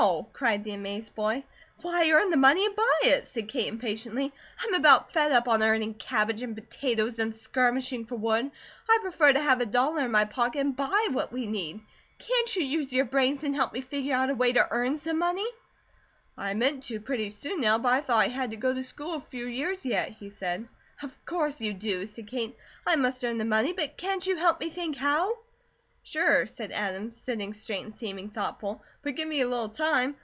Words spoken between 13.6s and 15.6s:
me figure out a way to earn some MONEY?"